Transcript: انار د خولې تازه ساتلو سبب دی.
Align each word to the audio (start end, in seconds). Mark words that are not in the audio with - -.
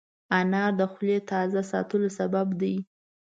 انار 0.37 0.71
د 0.79 0.81
خولې 0.91 1.17
تازه 1.29 1.61
ساتلو 1.71 2.09
سبب 2.19 2.47
دی. 2.61 2.75